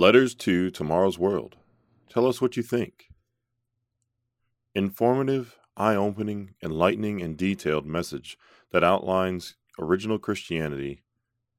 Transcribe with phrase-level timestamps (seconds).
[0.00, 1.56] Letters to Tomorrow's World.
[2.08, 3.08] Tell us what you think.
[4.74, 8.38] Informative, eye opening, enlightening, and detailed message
[8.72, 11.04] that outlines original Christianity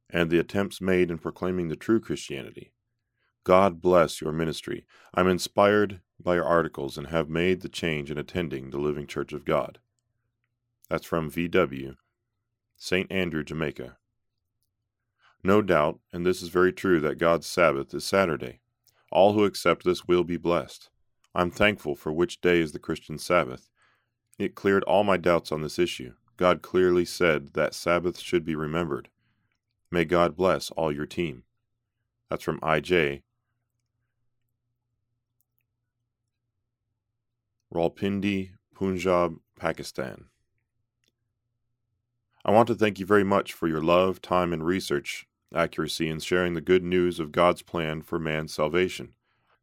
[0.10, 2.74] and the attempts made in proclaiming the true Christianity.
[3.44, 4.88] God bless your ministry.
[5.14, 9.34] I'm inspired by your articles and have made the change in attending the Living Church
[9.34, 9.78] of God.
[10.90, 11.96] That's from VW,
[12.76, 13.12] St.
[13.12, 13.98] Andrew, Jamaica.
[15.44, 18.60] No doubt, and this is very true, that God's Sabbath is Saturday.
[19.12, 20.90] All who accept this will be blessed.
[21.34, 23.70] I'm thankful for which day is the Christian Sabbath.
[24.38, 26.14] It cleared all my doubts on this issue.
[26.38, 29.10] God clearly said that Sabbath should be remembered.
[29.90, 31.44] May God bless all your team.
[32.30, 33.24] That's from IJ.
[37.74, 40.26] Rawalpindi, Punjab, Pakistan.
[42.44, 46.20] I want to thank you very much for your love, time, and research accuracy in
[46.20, 49.14] sharing the good news of God's plan for man's salvation.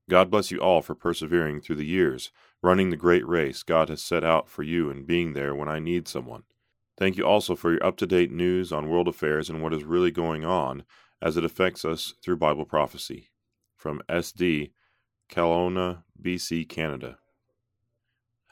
[0.09, 2.30] God bless you all for persevering through the years,
[2.63, 5.79] running the great race God has set out for you and being there when I
[5.79, 6.45] need someone.
[6.96, 9.85] Thank you also for your up to date news on world affairs and what is
[9.85, 10.85] really going on
[11.21, 13.29] as it affects us through Bible prophecy.
[13.76, 14.73] From SD,
[15.30, 17.18] Kelowna, BC, Canada.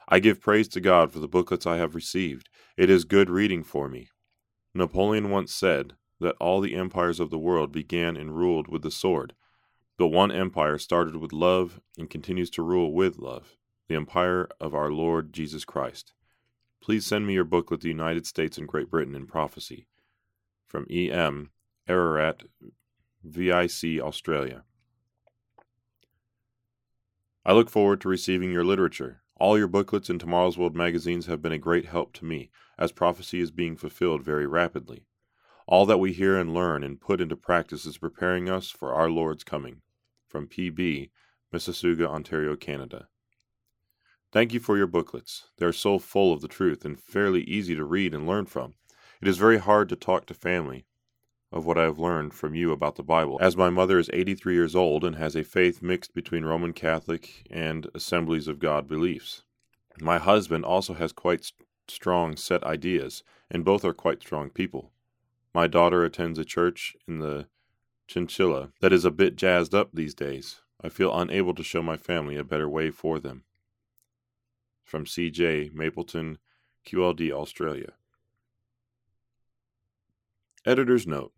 [0.07, 2.47] I give praise to God for the booklets I have received.
[2.77, 4.07] It is good reading for me.
[4.73, 8.91] Napoleon once said that all the empires of the world began and ruled with the
[8.91, 9.33] sword,
[9.97, 14.75] but one empire started with love and continues to rule with love the empire of
[14.75, 16.13] our Lord Jesus Christ.
[16.81, 19.87] Please send me your booklet, The United States and Great Britain in Prophecy.
[20.65, 21.51] From E.M.
[21.87, 22.43] Ararat,
[23.23, 24.63] VIC, Australia.
[27.45, 29.21] I look forward to receiving your literature.
[29.37, 32.91] All your booklets in Tomorrow's World magazines have been a great help to me, as
[32.91, 35.05] prophecy is being fulfilled very rapidly.
[35.67, 39.09] All that we hear and learn and put into practice is preparing us for our
[39.09, 39.81] Lord's coming.
[40.25, 41.09] From PB,
[41.53, 43.09] Mississauga, Ontario, Canada.
[44.31, 45.49] Thank you for your booklets.
[45.57, 48.75] They are so full of the truth and fairly easy to read and learn from.
[49.21, 50.85] It is very hard to talk to family
[51.51, 54.53] of what I have learned from you about the Bible, as my mother is 83
[54.53, 59.43] years old and has a faith mixed between Roman Catholic and Assemblies of God beliefs.
[59.99, 61.51] My husband also has quite
[61.87, 64.91] strong set ideas, and both are quite strong people.
[65.57, 67.47] My daughter attends a church in the
[68.07, 70.61] Chinchilla that is a bit jazzed up these days.
[70.83, 73.43] I feel unable to show my family a better way for them
[74.83, 76.37] from CJ Mapleton,
[76.85, 77.93] QLD Australia.
[80.63, 81.33] Editor's note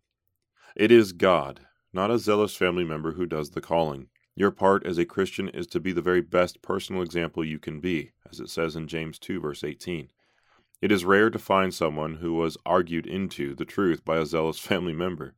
[0.76, 1.60] It is God,
[1.90, 4.08] not a zealous family member, who does the calling.
[4.36, 7.80] Your part as a Christian is to be the very best personal example you can
[7.80, 10.10] be, as it says in James 2, verse 18.
[10.80, 14.58] It is rare to find someone who was argued into the truth by a zealous
[14.68, 15.34] family member.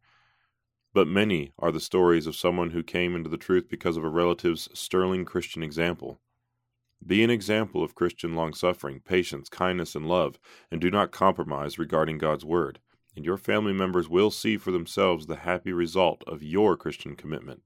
[0.95, 4.09] But many are the stories of someone who came into the truth because of a
[4.09, 6.21] relative's sterling Christian example.
[7.05, 10.39] Be an example of Christian long suffering, patience, kindness, and love,
[10.71, 12.79] and do not compromise regarding God's Word,
[13.17, 17.63] and your family members will see for themselves the happy result of your Christian commitment.